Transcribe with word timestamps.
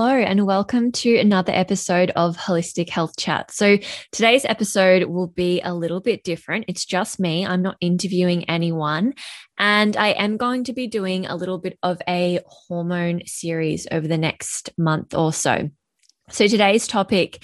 Hello, 0.00 0.14
and 0.14 0.46
welcome 0.46 0.92
to 0.92 1.16
another 1.16 1.50
episode 1.52 2.12
of 2.14 2.36
Holistic 2.36 2.88
Health 2.88 3.16
Chat. 3.18 3.50
So, 3.50 3.78
today's 4.12 4.44
episode 4.44 5.02
will 5.02 5.26
be 5.26 5.60
a 5.60 5.74
little 5.74 5.98
bit 5.98 6.22
different. 6.22 6.66
It's 6.68 6.84
just 6.84 7.18
me, 7.18 7.44
I'm 7.44 7.62
not 7.62 7.78
interviewing 7.80 8.48
anyone. 8.48 9.14
And 9.58 9.96
I 9.96 10.10
am 10.10 10.36
going 10.36 10.62
to 10.62 10.72
be 10.72 10.86
doing 10.86 11.26
a 11.26 11.34
little 11.34 11.58
bit 11.58 11.80
of 11.82 12.00
a 12.08 12.38
hormone 12.46 13.22
series 13.26 13.88
over 13.90 14.06
the 14.06 14.16
next 14.16 14.70
month 14.78 15.16
or 15.16 15.32
so. 15.32 15.68
So, 16.30 16.46
today's 16.46 16.86
topic 16.86 17.42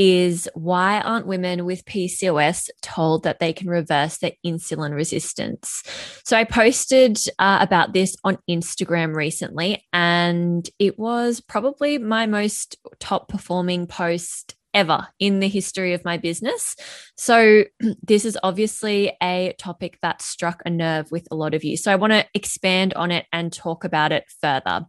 is 0.00 0.48
why 0.54 0.98
aren't 1.02 1.26
women 1.26 1.66
with 1.66 1.84
PCOS 1.84 2.70
told 2.80 3.22
that 3.24 3.38
they 3.38 3.52
can 3.52 3.68
reverse 3.68 4.16
their 4.16 4.32
insulin 4.44 4.94
resistance? 4.94 5.82
So 6.24 6.38
I 6.38 6.44
posted 6.44 7.18
uh, 7.38 7.58
about 7.60 7.92
this 7.92 8.16
on 8.24 8.38
Instagram 8.48 9.14
recently, 9.14 9.84
and 9.92 10.68
it 10.78 10.98
was 10.98 11.42
probably 11.42 11.98
my 11.98 12.24
most 12.24 12.78
top 12.98 13.28
performing 13.28 13.86
post 13.86 14.54
ever 14.74 15.08
in 15.18 15.40
the 15.40 15.48
history 15.48 15.92
of 15.94 16.04
my 16.04 16.16
business. 16.16 16.76
So, 17.16 17.64
this 18.02 18.24
is 18.24 18.38
obviously 18.42 19.16
a 19.22 19.54
topic 19.58 19.98
that 20.02 20.22
struck 20.22 20.62
a 20.64 20.70
nerve 20.70 21.10
with 21.10 21.26
a 21.30 21.36
lot 21.36 21.54
of 21.54 21.64
you. 21.64 21.76
So, 21.76 21.92
I 21.92 21.96
want 21.96 22.12
to 22.12 22.26
expand 22.34 22.94
on 22.94 23.10
it 23.10 23.26
and 23.32 23.52
talk 23.52 23.84
about 23.84 24.12
it 24.12 24.24
further. 24.40 24.86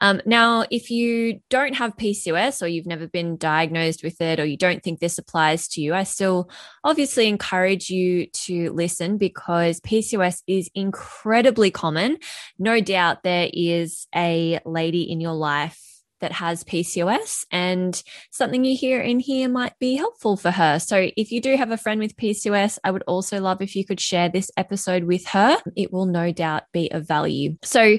Um, 0.00 0.20
now, 0.26 0.64
if 0.70 0.90
you 0.90 1.40
don't 1.48 1.74
have 1.74 1.96
PCOS 1.96 2.62
or 2.62 2.66
you've 2.66 2.86
never 2.86 3.06
been 3.06 3.36
diagnosed 3.36 4.02
with 4.02 4.20
it 4.20 4.40
or 4.40 4.44
you 4.44 4.56
don't 4.56 4.82
think 4.82 5.00
this 5.00 5.18
applies 5.18 5.68
to 5.68 5.80
you, 5.80 5.94
I 5.94 6.04
still 6.04 6.50
obviously 6.84 7.28
encourage 7.28 7.90
you 7.90 8.26
to 8.26 8.72
listen 8.72 9.18
because 9.18 9.80
PCOS 9.80 10.42
is 10.46 10.70
incredibly 10.74 11.70
common. 11.70 12.18
No 12.58 12.80
doubt 12.80 13.22
there 13.22 13.50
is 13.52 14.06
a 14.14 14.60
lady 14.64 15.02
in 15.10 15.20
your 15.20 15.34
life 15.34 15.91
that 16.22 16.32
has 16.32 16.64
PCOS 16.64 17.44
and 17.52 18.02
something 18.30 18.64
you 18.64 18.76
hear 18.76 19.00
in 19.00 19.20
here 19.20 19.48
might 19.48 19.78
be 19.78 19.96
helpful 19.96 20.36
for 20.36 20.50
her. 20.50 20.78
So 20.78 21.10
if 21.16 21.30
you 21.30 21.40
do 21.40 21.56
have 21.56 21.70
a 21.70 21.76
friend 21.76 22.00
with 22.00 22.16
PCOS, 22.16 22.78
I 22.82 22.90
would 22.90 23.04
also 23.06 23.40
love 23.40 23.60
if 23.60 23.76
you 23.76 23.84
could 23.84 24.00
share 24.00 24.30
this 24.30 24.50
episode 24.56 25.04
with 25.04 25.26
her. 25.28 25.58
It 25.76 25.92
will 25.92 26.06
no 26.06 26.32
doubt 26.32 26.64
be 26.72 26.90
of 26.90 27.06
value. 27.06 27.58
So 27.62 27.98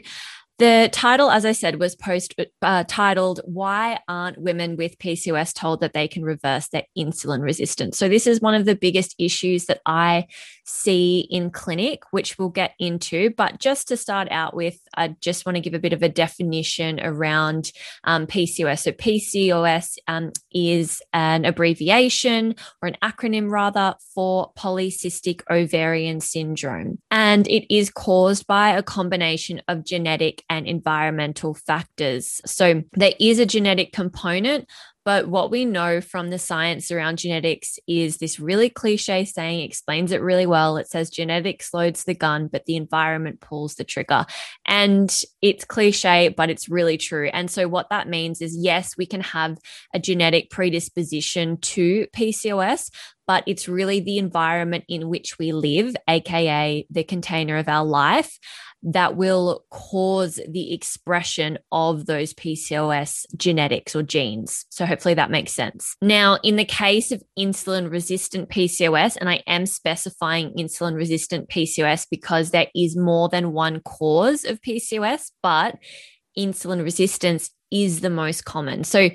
the 0.60 0.88
title, 0.92 1.32
as 1.32 1.46
I 1.46 1.52
said, 1.52 1.80
was 1.80 1.96
post 1.96 2.36
uh, 2.62 2.84
titled 2.88 3.42
"Why 3.44 4.00
Aren't 4.08 4.38
Women 4.38 4.78
with 4.78 5.00
PCOS 5.00 5.54
Told 5.54 5.82
That 5.82 5.94
They 5.94 6.08
Can 6.08 6.24
Reverse 6.24 6.68
Their 6.68 6.84
Insulin 6.98 7.42
Resistance?" 7.42 7.98
So 7.98 8.08
this 8.08 8.28
is 8.28 8.40
one 8.40 8.54
of 8.54 8.66
the 8.66 8.76
biggest 8.76 9.16
issues 9.18 9.66
that 9.66 9.82
I 9.86 10.28
see 10.66 11.28
in 11.30 11.52
clinic, 11.52 12.04
which 12.12 12.38
we'll 12.38 12.50
get 12.50 12.74
into. 12.80 13.32
But 13.32 13.60
just 13.60 13.88
to 13.90 13.98
start 13.98 14.28
out 14.32 14.56
with, 14.56 14.80
I 14.96 15.10
just 15.20 15.46
want 15.46 15.56
to 15.56 15.62
give 15.62 15.74
a 15.74 15.80
bit 15.80 15.94
of 15.94 16.04
a 16.04 16.10
definition 16.10 17.00
around 17.02 17.72
um, 18.04 18.28
PCOS. 18.28 18.80
So 18.80 18.92
PCOS 18.92 19.98
um, 20.08 20.32
is 20.52 21.02
an 21.14 21.46
abbreviation 21.46 22.56
or 22.82 22.88
an 22.88 22.98
acronym 23.04 23.50
rather 23.50 23.96
for 24.14 24.52
polycystic 24.58 25.42
ovarian 25.50 26.20
syndrome, 26.20 27.00
and 27.12 27.48
it 27.48 27.74
is 27.74 27.90
caused 27.90 28.48
by 28.48 28.70
a 28.70 28.84
combination 28.84 29.62
of 29.68 29.86
genetic 29.86 30.44
and 30.50 30.68
environmental 30.68 31.54
factors. 31.54 32.42
So 32.46 32.84
there 32.94 33.14
is 33.20 33.40
a 33.40 33.46
genetic 33.46 33.92
component, 33.92 34.68
but 35.06 35.28
what 35.28 35.52
we 35.52 35.66
know 35.66 36.02
from 36.02 36.30
the 36.30 36.40
science 36.40 36.92
around 36.92 37.18
genetics 37.18 37.78
is 37.88 38.18
this 38.18 38.40
really 38.40 38.70
cliche 38.70 39.26
saying 39.26 39.62
explains 39.62 40.12
it 40.12 40.22
really 40.22 40.46
well. 40.46 40.78
It 40.78 40.90
says 40.90 41.10
genetics 41.10 41.74
loads 41.74 42.04
the 42.04 42.14
gun, 42.14 42.48
but 42.48 42.66
the 42.66 42.76
environment 42.76 43.42
pulls 43.42 43.76
the 43.76 43.84
trigger. 43.84 44.26
And 44.66 45.14
it's 45.42 45.66
cliche, 45.66 46.30
but 46.30 46.50
it's 46.50 46.70
really 46.70 46.98
true. 46.98 47.30
And 47.34 47.52
so, 47.52 47.68
what 47.68 47.90
that 47.90 48.08
means 48.08 48.42
is 48.42 48.56
yes, 48.56 48.96
we 48.98 49.06
can 49.06 49.22
have 49.22 49.58
a 49.94 50.00
genetic 50.00 50.50
predisposition 50.50 51.58
to 51.58 52.08
PCOS, 52.16 52.90
but 53.28 53.44
it's 53.48 53.68
really 53.68 54.00
the 54.00 54.18
environment 54.18 54.84
in 54.88 55.10
which 55.10 55.38
we 55.40 55.52
live, 55.52 55.96
AKA 56.08 56.86
the 56.90 57.04
container 57.04 57.58
of 57.58 57.68
our 57.70 57.86
life, 57.86 58.38
that 58.84 59.16
will 59.16 59.64
cause 59.70 60.40
the 60.48 60.74
expression 60.74 61.58
of 61.72 62.06
those 62.06 62.34
PCOS 62.34 63.26
genetics 63.38 63.96
or 63.96 64.04
genes. 64.04 64.66
So, 64.70 64.86
hopefully, 64.86 65.14
that 65.14 65.32
makes 65.32 65.54
sense. 65.54 65.96
Now, 66.02 66.38
in 66.44 66.58
the 66.58 66.66
case 66.66 67.12
of 67.12 67.24
insulin 67.40 67.90
resistant 67.90 68.50
PCOS, 68.50 69.16
and 69.16 69.30
I 69.30 69.42
am 69.48 69.66
specifying 69.66 70.54
insulin 70.58 70.96
resistant 70.96 71.50
PCOS 71.50 72.08
because 72.12 72.52
there 72.52 72.68
is 72.76 72.98
more 72.98 73.30
than 73.30 73.54
one 73.54 73.80
cause 73.80 74.44
of 74.44 74.62
PCOS, 74.62 75.32
but 75.42 75.78
insulin 76.38 76.84
resistance 76.84 77.52
is 77.74 78.02
the 78.02 78.10
most 78.10 78.46
common. 78.46 78.84
So, 78.84 79.10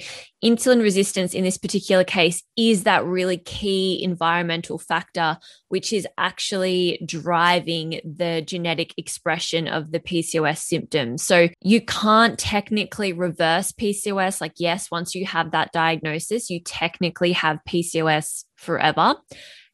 insulin 0.45 0.83
resistance 0.83 1.33
in 1.33 1.45
this 1.45 1.57
particular 1.57 2.03
case 2.03 2.43
is 2.57 2.83
that 2.83 3.05
really 3.05 3.39
key 3.39 4.03
environmental 4.03 4.79
factor, 4.79 5.39
which 5.69 5.93
is 5.93 6.07
actually 6.19 7.01
driving 7.07 8.01
the 8.05 8.43
genetic 8.45 8.93
expression 8.99 9.69
of 9.69 9.93
the 9.93 10.01
PCOS 10.01 10.59
symptoms. 10.59 11.23
So, 11.23 11.49
you 11.63 11.81
can't 11.81 12.37
technically 12.37 13.13
reverse 13.13 13.71
PCOS. 13.71 14.41
Like, 14.41 14.55
yes, 14.57 14.91
once 14.91 15.15
you 15.15 15.25
have 15.25 15.53
that 15.53 15.73
diagnosis, 15.73 16.51
you 16.51 16.61
technically 16.61 17.33
have 17.33 17.61
PCOS 17.67 18.45
forever. 18.57 19.15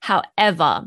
However, 0.00 0.84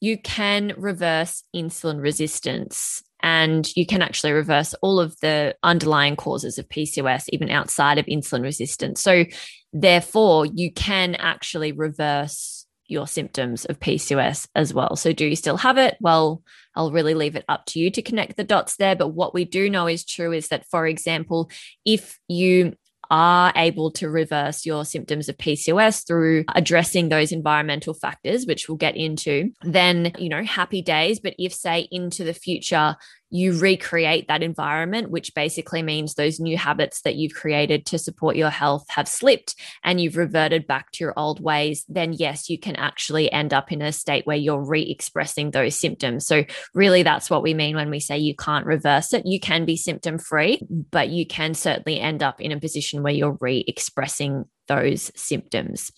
you 0.00 0.18
can 0.18 0.72
reverse 0.78 1.42
insulin 1.54 2.00
resistance 2.00 3.02
and 3.26 3.68
you 3.74 3.84
can 3.84 4.02
actually 4.02 4.30
reverse 4.30 4.72
all 4.82 5.00
of 5.00 5.18
the 5.18 5.56
underlying 5.64 6.14
causes 6.14 6.58
of 6.58 6.68
PCOS, 6.68 7.24
even 7.30 7.50
outside 7.50 7.98
of 7.98 8.06
insulin 8.06 8.42
resistance. 8.42 9.02
So, 9.02 9.24
therefore, 9.72 10.46
you 10.46 10.72
can 10.72 11.16
actually 11.16 11.72
reverse 11.72 12.66
your 12.86 13.08
symptoms 13.08 13.64
of 13.64 13.80
PCOS 13.80 14.46
as 14.54 14.72
well. 14.72 14.94
So, 14.94 15.12
do 15.12 15.26
you 15.26 15.34
still 15.34 15.56
have 15.56 15.76
it? 15.76 15.96
Well, 16.00 16.44
I'll 16.76 16.92
really 16.92 17.14
leave 17.14 17.34
it 17.34 17.44
up 17.48 17.66
to 17.66 17.80
you 17.80 17.90
to 17.90 18.00
connect 18.00 18.36
the 18.36 18.44
dots 18.44 18.76
there. 18.76 18.94
But 18.94 19.08
what 19.08 19.34
we 19.34 19.44
do 19.44 19.68
know 19.68 19.88
is 19.88 20.04
true 20.04 20.32
is 20.32 20.46
that, 20.48 20.64
for 20.70 20.86
example, 20.86 21.50
if 21.84 22.20
you 22.28 22.76
are 23.10 23.52
able 23.56 23.90
to 23.92 24.08
reverse 24.08 24.66
your 24.66 24.84
symptoms 24.84 25.28
of 25.28 25.36
PCOS 25.36 26.06
through 26.06 26.44
addressing 26.54 27.08
those 27.08 27.32
environmental 27.32 27.94
factors, 27.94 28.46
which 28.46 28.68
we'll 28.68 28.76
get 28.76 28.96
into, 28.96 29.50
then, 29.62 30.12
you 30.18 30.28
know, 30.28 30.42
happy 30.42 30.82
days. 30.82 31.20
But 31.20 31.34
if, 31.38 31.52
say, 31.52 31.88
into 31.90 32.24
the 32.24 32.34
future, 32.34 32.96
you 33.30 33.58
recreate 33.58 34.28
that 34.28 34.42
environment, 34.42 35.10
which 35.10 35.34
basically 35.34 35.82
means 35.82 36.14
those 36.14 36.38
new 36.38 36.56
habits 36.56 37.02
that 37.02 37.16
you've 37.16 37.34
created 37.34 37.86
to 37.86 37.98
support 37.98 38.36
your 38.36 38.50
health 38.50 38.84
have 38.88 39.08
slipped 39.08 39.54
and 39.82 40.00
you've 40.00 40.16
reverted 40.16 40.66
back 40.66 40.92
to 40.92 41.04
your 41.04 41.14
old 41.16 41.40
ways, 41.40 41.84
then 41.88 42.12
yes, 42.12 42.48
you 42.48 42.58
can 42.58 42.76
actually 42.76 43.30
end 43.32 43.52
up 43.52 43.72
in 43.72 43.82
a 43.82 43.92
state 43.92 44.26
where 44.26 44.36
you're 44.36 44.64
re 44.64 44.82
expressing 44.82 45.50
those 45.50 45.78
symptoms. 45.78 46.26
So, 46.26 46.44
really, 46.74 47.02
that's 47.02 47.28
what 47.28 47.42
we 47.42 47.54
mean 47.54 47.76
when 47.76 47.90
we 47.90 48.00
say 48.00 48.18
you 48.18 48.34
can't 48.34 48.66
reverse 48.66 49.12
it. 49.12 49.26
You 49.26 49.40
can 49.40 49.64
be 49.64 49.76
symptom 49.76 50.18
free, 50.18 50.60
but 50.90 51.08
you 51.08 51.26
can 51.26 51.54
certainly 51.54 52.00
end 52.00 52.22
up 52.22 52.40
in 52.40 52.52
a 52.52 52.60
position 52.60 53.02
where 53.02 53.12
you're 53.12 53.36
re 53.40 53.64
expressing 53.66 54.44
those 54.68 55.10
symptoms. 55.14 55.90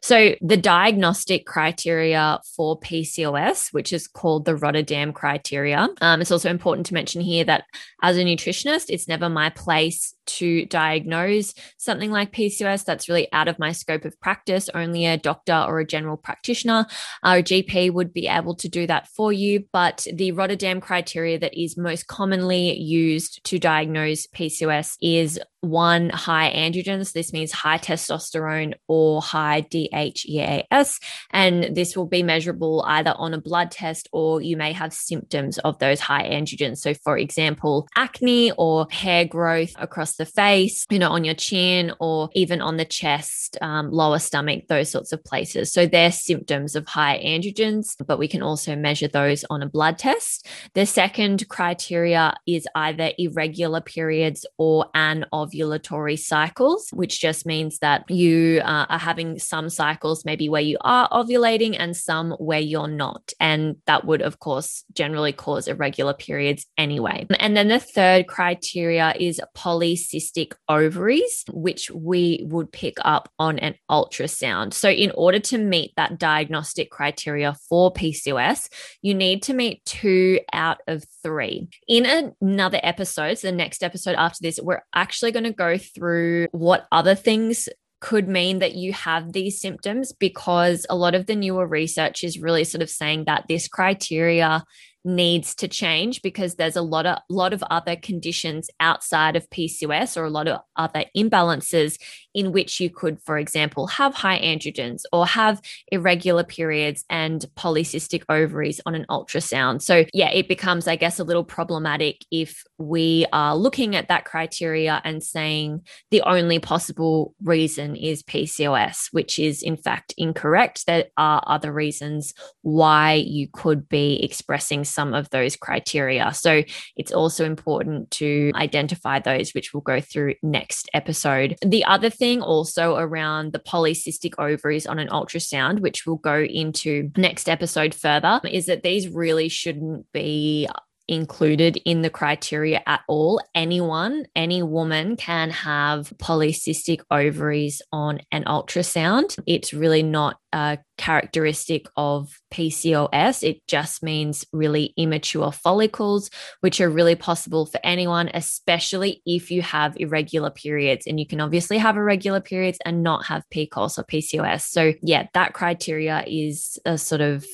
So, 0.00 0.34
the 0.40 0.56
diagnostic 0.56 1.46
criteria 1.46 2.40
for 2.56 2.78
PCOS, 2.80 3.72
which 3.72 3.92
is 3.92 4.06
called 4.06 4.44
the 4.44 4.56
Rotterdam 4.56 5.12
criteria, 5.12 5.88
um, 6.00 6.20
it's 6.20 6.30
also 6.30 6.50
important 6.50 6.86
to 6.86 6.94
mention 6.94 7.20
here 7.20 7.44
that 7.44 7.64
as 8.02 8.16
a 8.16 8.24
nutritionist, 8.24 8.86
it's 8.88 9.08
never 9.08 9.28
my 9.28 9.50
place 9.50 10.14
to 10.24 10.66
diagnose 10.66 11.54
something 11.78 12.10
like 12.10 12.32
PCOS. 12.32 12.84
That's 12.84 13.08
really 13.08 13.30
out 13.32 13.48
of 13.48 13.58
my 13.58 13.72
scope 13.72 14.04
of 14.04 14.18
practice. 14.20 14.68
Only 14.74 15.06
a 15.06 15.16
doctor 15.16 15.64
or 15.66 15.80
a 15.80 15.86
general 15.86 16.16
practitioner 16.16 16.86
or 17.24 17.36
a 17.36 17.42
GP 17.42 17.92
would 17.92 18.12
be 18.12 18.28
able 18.28 18.54
to 18.56 18.68
do 18.68 18.86
that 18.86 19.08
for 19.08 19.32
you. 19.32 19.64
But 19.72 20.06
the 20.12 20.32
Rotterdam 20.32 20.80
criteria 20.80 21.38
that 21.38 21.60
is 21.60 21.76
most 21.76 22.06
commonly 22.06 22.78
used 22.78 23.44
to 23.44 23.58
diagnose 23.58 24.26
PCOS 24.28 24.96
is 25.00 25.40
one 25.60 26.10
high 26.10 26.52
androgens. 26.52 27.12
This 27.12 27.32
means 27.32 27.52
high 27.52 27.78
testosterone 27.78 28.11
testosterone 28.12 28.74
or 28.88 29.22
high 29.22 29.62
DHEAS. 29.62 30.98
And 31.30 31.74
this 31.74 31.96
will 31.96 32.06
be 32.06 32.22
measurable 32.22 32.84
either 32.86 33.14
on 33.16 33.34
a 33.34 33.40
blood 33.40 33.70
test 33.70 34.08
or 34.12 34.40
you 34.40 34.56
may 34.56 34.72
have 34.72 34.92
symptoms 34.92 35.58
of 35.58 35.78
those 35.78 36.00
high 36.00 36.28
androgens. 36.28 36.78
So, 36.78 36.94
for 36.94 37.16
example, 37.16 37.88
acne 37.96 38.52
or 38.52 38.86
hair 38.90 39.24
growth 39.24 39.72
across 39.76 40.16
the 40.16 40.26
face, 40.26 40.86
you 40.90 40.98
know, 40.98 41.10
on 41.10 41.24
your 41.24 41.34
chin 41.34 41.92
or 42.00 42.28
even 42.34 42.60
on 42.60 42.76
the 42.76 42.84
chest, 42.84 43.58
um, 43.60 43.90
lower 43.90 44.18
stomach, 44.18 44.64
those 44.68 44.90
sorts 44.90 45.12
of 45.12 45.24
places. 45.24 45.72
So, 45.72 45.86
they're 45.86 46.12
symptoms 46.12 46.76
of 46.76 46.86
high 46.86 47.20
androgens, 47.24 47.94
but 48.06 48.18
we 48.18 48.28
can 48.28 48.42
also 48.42 48.76
measure 48.76 49.08
those 49.08 49.44
on 49.50 49.62
a 49.62 49.68
blood 49.68 49.98
test. 49.98 50.46
The 50.74 50.86
second 50.86 51.48
criteria 51.48 52.34
is 52.46 52.66
either 52.74 53.12
irregular 53.18 53.80
periods 53.80 54.46
or 54.58 54.86
anovulatory 54.94 56.18
cycles, 56.18 56.88
which 56.92 57.20
just 57.20 57.46
means 57.46 57.78
that 57.78 58.01
you 58.08 58.60
uh, 58.64 58.86
are 58.88 58.98
having 58.98 59.38
some 59.38 59.68
cycles 59.68 60.24
maybe 60.24 60.48
where 60.48 60.62
you 60.62 60.78
are 60.82 61.08
ovulating 61.10 61.76
and 61.78 61.96
some 61.96 62.32
where 62.32 62.60
you're 62.60 62.88
not. 62.88 63.32
And 63.40 63.76
that 63.86 64.04
would, 64.04 64.22
of 64.22 64.38
course, 64.38 64.84
generally 64.92 65.32
cause 65.32 65.68
irregular 65.68 66.14
periods 66.14 66.66
anyway. 66.76 67.26
And 67.38 67.56
then 67.56 67.68
the 67.68 67.78
third 67.78 68.26
criteria 68.26 69.14
is 69.18 69.40
polycystic 69.56 70.52
ovaries, 70.68 71.44
which 71.50 71.90
we 71.90 72.44
would 72.48 72.72
pick 72.72 72.96
up 73.04 73.30
on 73.38 73.58
an 73.58 73.74
ultrasound. 73.90 74.74
So, 74.74 74.90
in 74.90 75.10
order 75.12 75.38
to 75.40 75.58
meet 75.58 75.92
that 75.96 76.18
diagnostic 76.18 76.90
criteria 76.90 77.56
for 77.68 77.92
PCOS, 77.92 78.68
you 79.02 79.14
need 79.14 79.42
to 79.44 79.54
meet 79.54 79.84
two 79.84 80.40
out 80.52 80.78
of 80.86 81.04
three. 81.22 81.68
In 81.88 82.32
another 82.40 82.80
episode, 82.82 83.38
so 83.38 83.48
the 83.48 83.56
next 83.56 83.82
episode 83.82 84.14
after 84.16 84.38
this, 84.42 84.58
we're 84.62 84.82
actually 84.94 85.32
going 85.32 85.44
to 85.44 85.52
go 85.52 85.78
through 85.78 86.48
what 86.52 86.86
other 86.90 87.14
things 87.14 87.68
could 88.02 88.28
mean 88.28 88.58
that 88.58 88.74
you 88.74 88.92
have 88.92 89.32
these 89.32 89.60
symptoms 89.60 90.12
because 90.12 90.84
a 90.90 90.96
lot 90.96 91.14
of 91.14 91.26
the 91.26 91.36
newer 91.36 91.66
research 91.66 92.24
is 92.24 92.40
really 92.40 92.64
sort 92.64 92.82
of 92.82 92.90
saying 92.90 93.24
that 93.24 93.44
this 93.48 93.68
criteria 93.68 94.64
needs 95.04 95.54
to 95.54 95.68
change 95.68 96.20
because 96.20 96.56
there's 96.56 96.76
a 96.76 96.82
lot 96.82 97.06
of 97.06 97.18
lot 97.30 97.52
of 97.52 97.62
other 97.70 97.96
conditions 97.96 98.68
outside 98.80 99.36
of 99.36 99.48
PCOS 99.50 100.16
or 100.16 100.24
a 100.24 100.30
lot 100.30 100.48
of 100.48 100.60
other 100.76 101.04
imbalances 101.16 101.96
in 102.34 102.52
which 102.52 102.80
you 102.80 102.90
could 102.90 103.20
for 103.22 103.38
example 103.38 103.86
have 103.86 104.14
high 104.14 104.38
androgens 104.40 105.02
or 105.12 105.26
have 105.26 105.60
irregular 105.88 106.44
periods 106.44 107.04
and 107.10 107.46
polycystic 107.56 108.22
ovaries 108.28 108.80
on 108.86 108.94
an 108.94 109.06
ultrasound 109.10 109.82
so 109.82 110.04
yeah 110.12 110.30
it 110.30 110.48
becomes 110.48 110.86
i 110.86 110.96
guess 110.96 111.18
a 111.18 111.24
little 111.24 111.44
problematic 111.44 112.24
if 112.30 112.64
we 112.78 113.26
are 113.32 113.56
looking 113.56 113.96
at 113.96 114.08
that 114.08 114.24
criteria 114.24 115.00
and 115.04 115.22
saying 115.22 115.80
the 116.10 116.22
only 116.22 116.58
possible 116.58 117.34
reason 117.42 117.96
is 117.96 118.22
PCOS 118.22 119.08
which 119.12 119.38
is 119.38 119.62
in 119.62 119.76
fact 119.76 120.14
incorrect 120.16 120.86
there 120.86 121.06
are 121.16 121.42
other 121.46 121.72
reasons 121.72 122.34
why 122.62 123.14
you 123.14 123.48
could 123.52 123.88
be 123.88 124.22
expressing 124.22 124.84
some 124.84 125.14
of 125.14 125.28
those 125.30 125.56
criteria. 125.56 126.32
So 126.32 126.62
it's 126.96 127.12
also 127.12 127.44
important 127.44 128.10
to 128.12 128.52
identify 128.54 129.18
those, 129.18 129.52
which 129.52 129.72
we'll 129.72 129.80
go 129.80 130.00
through 130.00 130.34
next 130.42 130.88
episode. 130.94 131.56
The 131.64 131.84
other 131.84 132.10
thing 132.10 132.21
also 132.42 132.96
around 132.96 133.52
the 133.52 133.58
polycystic 133.58 134.34
ovaries 134.38 134.86
on 134.86 134.98
an 134.98 135.08
ultrasound, 135.08 135.80
which 135.80 136.06
we'll 136.06 136.16
go 136.16 136.42
into 136.42 137.10
next 137.16 137.48
episode 137.48 137.94
further, 137.94 138.40
is 138.48 138.66
that 138.66 138.82
these 138.82 139.08
really 139.08 139.48
shouldn't 139.48 140.06
be 140.12 140.68
included 141.08 141.78
in 141.84 142.02
the 142.02 142.10
criteria 142.10 142.82
at 142.86 143.00
all. 143.08 143.40
Anyone, 143.54 144.26
any 144.34 144.62
woman 144.62 145.16
can 145.16 145.50
have 145.50 146.12
polycystic 146.18 147.00
ovaries 147.10 147.82
on 147.92 148.20
an 148.30 148.44
ultrasound. 148.44 149.38
It's 149.46 149.72
really 149.72 150.02
not 150.02 150.36
a 150.52 150.78
characteristic 150.98 151.86
of 151.96 152.38
PCOS. 152.52 153.42
It 153.42 153.66
just 153.66 154.02
means 154.02 154.44
really 154.52 154.92
immature 154.96 155.50
follicles, 155.50 156.30
which 156.60 156.80
are 156.80 156.90
really 156.90 157.14
possible 157.14 157.66
for 157.66 157.80
anyone, 157.82 158.30
especially 158.34 159.22
if 159.24 159.50
you 159.50 159.62
have 159.62 159.96
irregular 159.96 160.50
periods. 160.50 161.06
And 161.06 161.18
you 161.18 161.26
can 161.26 161.40
obviously 161.40 161.78
have 161.78 161.96
irregular 161.96 162.40
periods 162.40 162.78
and 162.84 163.02
not 163.02 163.26
have 163.26 163.44
PCOS 163.52 163.98
or 163.98 164.04
PCOS. 164.04 164.62
So, 164.62 164.92
yeah, 165.02 165.26
that 165.34 165.54
criteria 165.54 166.24
is 166.26 166.78
a 166.84 166.98
sort 166.98 167.20
of 167.20 167.46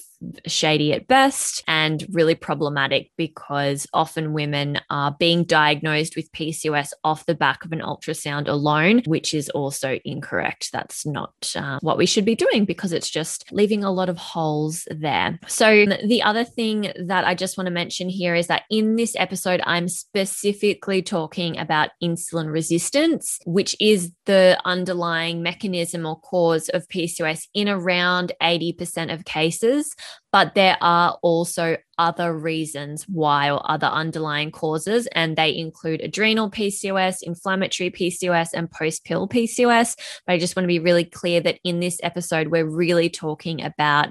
shady 0.47 0.93
at 0.93 1.07
best 1.07 1.63
and 1.69 2.05
really 2.11 2.35
problematic 2.35 3.11
because 3.17 3.87
often 3.93 4.33
women 4.33 4.81
are 4.91 5.15
being 5.19 5.45
diagnosed 5.45 6.17
with 6.17 6.33
PCOS 6.33 6.91
off 7.05 7.27
the 7.27 7.35
back 7.35 7.65
of 7.65 7.73
an 7.73 7.81
ultrasound 7.81 8.49
alone, 8.49 9.03
which 9.07 9.35
is 9.35 9.49
also 9.51 9.99
incorrect. 10.05 10.71
That's 10.73 11.07
not 11.07 11.33
uh, 11.55 11.79
what 11.83 11.99
we 11.99 12.07
should 12.07 12.25
be 12.25 12.35
doing 12.35 12.65
because 12.65 12.93
it's 12.93 13.11
just 13.11 13.45
leaving 13.53 13.85
a 13.85 13.93
lot 13.93 14.09
of 14.09 14.17
holes 14.17 14.87
there. 14.91 15.39
So, 15.47 15.87
the 16.05 16.23
other 16.23 16.45
thing 16.45 16.93
that 17.07 17.25
I 17.25 17.35
just 17.35 17.57
want 17.57 17.67
to 17.67 17.73
mention 17.73 18.09
here 18.09 18.35
is 18.35 18.49
that 18.49 18.63
in 18.71 18.97
this 18.97 19.15
episode, 19.17 19.61
I'm 19.65 19.89
specifically 19.89 21.03
talking 21.03 21.59
about 21.59 21.91
insulin 22.03 22.51
resistance, 22.51 23.39
which 23.47 23.77
is 23.81 24.13
the 24.27 24.61
underlying 24.65 25.43
mechanism 25.43 26.07
or 26.07 26.19
cause 26.21 26.69
of 26.71 26.89
PCOS 26.89 27.47
in 27.55 27.69
around 27.69 28.33
80% 28.43 29.13
of 29.13 29.25
cases. 29.25 29.95
But 30.33 30.55
there 30.55 30.77
are 30.81 31.19
also 31.23 31.77
other 31.97 32.37
reasons 32.37 33.05
why 33.09 33.51
or 33.51 33.63
other 33.71 33.87
underlying 33.87 34.51
causes, 34.51 35.09
and 35.13 35.37
they 35.37 35.57
include 35.57 36.01
adrenal 36.01 36.51
PCOS, 36.51 37.23
inflammatory 37.23 37.91
PCOS, 37.91 38.51
and 38.55 38.71
post 38.71 39.05
pill 39.05 39.29
PCOS. 39.29 39.97
But 40.27 40.35
I 40.35 40.39
just 40.39 40.55
want 40.55 40.65
to 40.65 40.69
be 40.69 40.79
really 40.79 41.05
clear 41.05 41.41
that 41.41 41.59
in 41.65 41.81
this 41.81 41.99
episode, 42.03 42.49
we're 42.49 42.69
really 42.69 43.09
talking 43.09 43.63
about 43.63 44.11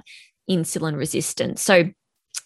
insulin 0.50 0.98
resistance. 0.98 1.62
So, 1.62 1.92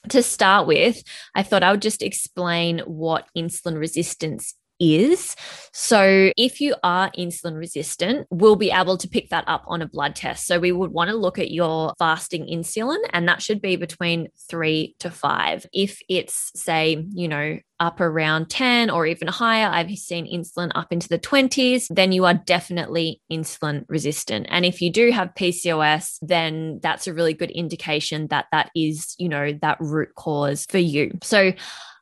to 0.10 0.24
start 0.24 0.66
with, 0.66 1.04
I 1.36 1.44
thought 1.44 1.64
I 1.64 1.72
would 1.72 1.82
just 1.82 2.02
explain 2.02 2.80
what 2.80 3.28
insulin 3.38 3.78
resistance 3.78 4.56
is. 4.82 5.36
So, 5.74 6.32
if 6.36 6.60
you 6.60 6.76
are 6.84 7.12
insulin 7.12 7.58
resistant, 7.58 8.28
we'll 8.30 8.58
be 8.58 8.72
able 8.72 8.98
to 8.98 9.08
pick 9.08 9.30
that 9.30 9.46
up 9.48 9.64
on 9.68 9.82
a 9.82 9.88
blood 9.88 10.16
test. 10.16 10.48
So, 10.48 10.60
we 10.60 10.74
would 10.74 10.92
want 10.92 11.10
to 11.10 11.16
look 11.16 11.40
at 11.40 11.52
your 11.52 11.94
fasting 11.98 12.48
insulin, 12.48 13.00
and 13.14 13.28
that 13.30 13.42
should 13.42 13.62
be 13.62 13.78
between 13.78 14.28
three 14.50 14.96
to 15.00 15.10
five. 15.10 15.66
If 15.72 16.02
it's, 16.10 16.52
say, 16.56 17.06
you 17.14 17.28
know, 17.30 17.60
up 17.82 18.00
around 18.00 18.48
10 18.50 18.92
or 18.92 19.08
even 19.08 19.28
higher, 19.28 19.68
I've 19.68 19.90
seen 19.98 20.32
insulin 20.32 20.72
up 20.76 20.92
into 20.92 21.10
the 21.10 21.18
20s, 21.18 21.88
then 21.90 22.12
you 22.12 22.26
are 22.26 22.36
definitely 22.36 23.20
insulin 23.32 23.86
resistant. 23.90 24.46
And 24.50 24.66
if 24.66 24.82
you 24.82 24.92
do 24.92 25.12
have 25.12 25.34
PCOS, 25.34 26.20
then 26.22 26.80
that's 26.84 27.08
a 27.08 27.14
really 27.14 27.34
good 27.34 27.50
indication 27.50 28.28
that 28.28 28.46
that 28.52 28.70
is, 28.76 29.16
you 29.18 29.28
know, 29.28 29.54
that 29.64 29.78
root 29.80 30.10
cause 30.16 30.68
for 30.70 30.78
you. 30.78 31.18
So, 31.24 31.54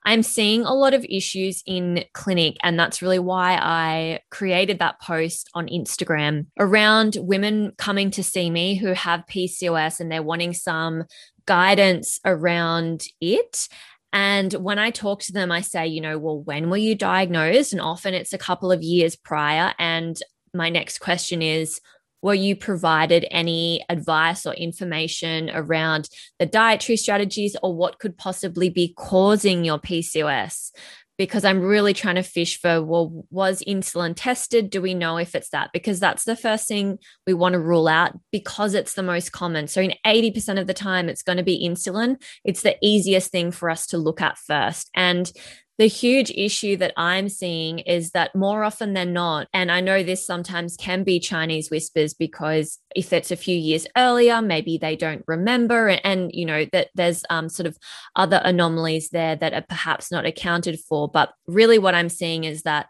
I'm 0.09 0.23
seeing 0.23 0.65
a 0.65 0.73
lot 0.73 0.95
of 0.95 1.05
issues 1.07 1.61
in 1.67 2.03
clinic. 2.13 2.57
And 2.63 2.79
that's 2.79 3.03
really 3.03 3.19
why 3.19 3.59
I 3.61 4.21
created 4.31 4.79
that 4.79 4.99
post 4.99 5.51
on 5.53 5.67
Instagram 5.67 6.47
around 6.57 7.17
women 7.19 7.73
coming 7.77 8.09
to 8.11 8.23
see 8.23 8.49
me 8.49 8.73
who 8.73 8.93
have 8.93 9.27
PCOS 9.29 9.99
and 9.99 10.11
they're 10.11 10.23
wanting 10.23 10.53
some 10.53 11.03
guidance 11.45 12.19
around 12.25 13.05
it. 13.21 13.67
And 14.11 14.51
when 14.53 14.79
I 14.79 14.89
talk 14.89 15.21
to 15.21 15.31
them, 15.31 15.51
I 15.51 15.61
say, 15.61 15.85
you 15.85 16.01
know, 16.01 16.17
well, 16.17 16.41
when 16.41 16.71
were 16.71 16.77
you 16.77 16.95
diagnosed? 16.95 17.71
And 17.71 17.79
often 17.79 18.15
it's 18.15 18.33
a 18.33 18.39
couple 18.39 18.71
of 18.71 18.81
years 18.81 19.15
prior. 19.15 19.75
And 19.77 20.19
my 20.55 20.71
next 20.71 21.01
question 21.01 21.43
is, 21.43 21.81
were 22.21 22.33
you 22.33 22.55
provided 22.55 23.25
any 23.31 23.83
advice 23.89 24.45
or 24.45 24.53
information 24.53 25.49
around 25.53 26.09
the 26.37 26.45
dietary 26.45 26.97
strategies 26.97 27.55
or 27.63 27.73
what 27.73 27.99
could 27.99 28.17
possibly 28.17 28.69
be 28.69 28.93
causing 28.97 29.63
your 29.63 29.79
PCOS? 29.79 30.71
Because 31.17 31.43
I'm 31.43 31.59
really 31.59 31.93
trying 31.93 32.15
to 32.15 32.23
fish 32.23 32.61
for, 32.61 32.81
well, 32.81 33.25
was 33.29 33.61
insulin 33.67 34.13
tested? 34.15 34.69
Do 34.69 34.81
we 34.81 34.93
know 34.93 35.17
if 35.17 35.35
it's 35.35 35.49
that? 35.49 35.71
Because 35.73 35.99
that's 35.99 36.23
the 36.23 36.37
first 36.37 36.65
thing 36.65 36.97
we 37.27 37.33
want 37.33 37.53
to 37.53 37.59
rule 37.59 37.89
out 37.89 38.17
because 38.31 38.73
it's 38.73 38.93
the 38.93 39.03
most 39.03 39.33
common. 39.33 39.67
So, 39.67 39.81
in 39.81 39.95
80% 40.05 40.61
of 40.61 40.67
the 40.67 40.73
time, 40.73 41.09
it's 41.09 41.23
going 41.23 41.35
to 41.35 41.43
be 41.43 41.67
insulin. 41.67 42.21
It's 42.45 42.61
the 42.61 42.77
easiest 42.81 43.31
thing 43.31 43.51
for 43.51 43.69
us 43.69 43.87
to 43.87 43.97
look 43.97 44.21
at 44.21 44.37
first. 44.37 44.89
And 44.95 45.29
the 45.79 45.87
huge 45.87 46.29
issue 46.31 46.75
that 46.75 46.91
I'm 46.97 47.29
seeing 47.29 47.79
is 47.79 48.11
that 48.11 48.35
more 48.35 48.65
often 48.65 48.93
than 48.93 49.13
not, 49.13 49.47
and 49.53 49.71
I 49.71 49.79
know 49.79 50.03
this 50.03 50.25
sometimes 50.25 50.75
can 50.75 51.05
be 51.05 51.21
Chinese 51.21 51.71
whispers 51.71 52.13
because 52.13 52.79
if 52.97 53.13
it's 53.13 53.31
a 53.31 53.37
few 53.37 53.57
years 53.57 53.87
earlier, 53.95 54.41
maybe 54.41 54.77
they 54.77 54.97
don't 54.97 55.23
remember, 55.25 55.87
and, 55.87 56.01
and 56.03 56.31
you 56.33 56.45
know 56.45 56.65
that 56.73 56.89
there's 56.95 57.23
um, 57.29 57.47
sort 57.47 57.65
of 57.65 57.77
other 58.17 58.41
anomalies 58.43 59.11
there 59.11 59.37
that 59.37 59.53
are 59.53 59.65
perhaps 59.69 60.11
not 60.11 60.25
accounted 60.25 60.81
for. 60.81 61.07
But 61.07 61.31
really, 61.47 61.79
what 61.79 61.95
I'm 61.95 62.09
seeing 62.09 62.43
is 62.43 62.63
that 62.63 62.87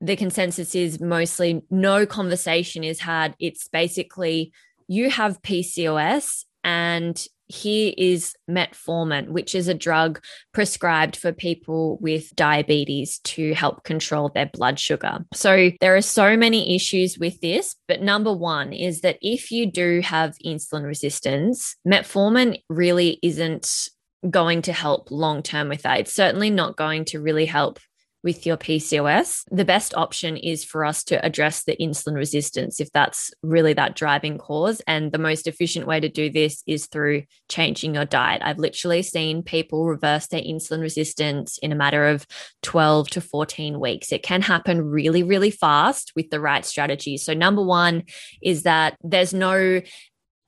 the 0.00 0.16
consensus 0.16 0.74
is 0.74 1.00
mostly 1.02 1.60
no 1.70 2.06
conversation 2.06 2.84
is 2.84 3.00
had. 3.00 3.34
It's 3.38 3.68
basically 3.68 4.54
you 4.88 5.10
have 5.10 5.42
PCOS 5.42 6.44
and 6.62 7.22
here 7.46 7.92
is 7.96 8.34
metformin, 8.50 9.28
which 9.28 9.54
is 9.54 9.68
a 9.68 9.74
drug 9.74 10.20
prescribed 10.52 11.16
for 11.16 11.32
people 11.32 11.98
with 12.00 12.34
diabetes 12.34 13.18
to 13.20 13.54
help 13.54 13.84
control 13.84 14.30
their 14.34 14.50
blood 14.52 14.78
sugar. 14.78 15.18
So 15.34 15.70
there 15.80 15.96
are 15.96 16.02
so 16.02 16.36
many 16.36 16.74
issues 16.74 17.18
with 17.18 17.40
this, 17.40 17.76
but 17.88 18.02
number 18.02 18.32
one 18.32 18.72
is 18.72 19.02
that 19.02 19.18
if 19.20 19.50
you 19.50 19.70
do 19.70 20.00
have 20.00 20.34
insulin 20.44 20.84
resistance, 20.84 21.76
metformin 21.86 22.60
really 22.68 23.18
isn't 23.22 23.88
going 24.28 24.62
to 24.62 24.72
help 24.72 25.10
long 25.10 25.42
term 25.42 25.68
with 25.68 25.82
that. 25.82 26.00
It's 26.00 26.14
certainly 26.14 26.50
not 26.50 26.76
going 26.76 27.04
to 27.06 27.20
really 27.20 27.46
help 27.46 27.78
with 28.24 28.46
your 28.46 28.56
PCOS, 28.56 29.44
the 29.50 29.66
best 29.66 29.94
option 29.94 30.38
is 30.38 30.64
for 30.64 30.84
us 30.84 31.04
to 31.04 31.24
address 31.24 31.64
the 31.64 31.76
insulin 31.76 32.14
resistance 32.14 32.80
if 32.80 32.90
that's 32.90 33.30
really 33.42 33.74
that 33.74 33.94
driving 33.94 34.38
cause. 34.38 34.80
And 34.86 35.12
the 35.12 35.18
most 35.18 35.46
efficient 35.46 35.86
way 35.86 36.00
to 36.00 36.08
do 36.08 36.30
this 36.30 36.62
is 36.66 36.86
through 36.86 37.24
changing 37.50 37.94
your 37.94 38.06
diet. 38.06 38.40
I've 38.42 38.58
literally 38.58 39.02
seen 39.02 39.42
people 39.42 39.84
reverse 39.84 40.26
their 40.28 40.40
insulin 40.40 40.80
resistance 40.80 41.58
in 41.58 41.70
a 41.70 41.76
matter 41.76 42.06
of 42.06 42.26
12 42.62 43.10
to 43.10 43.20
14 43.20 43.78
weeks. 43.78 44.10
It 44.10 44.22
can 44.22 44.40
happen 44.40 44.80
really, 44.80 45.22
really 45.22 45.50
fast 45.50 46.12
with 46.16 46.30
the 46.30 46.40
right 46.40 46.64
strategy. 46.64 47.18
So, 47.18 47.34
number 47.34 47.62
one 47.62 48.04
is 48.42 48.62
that 48.62 48.96
there's 49.02 49.34
no 49.34 49.82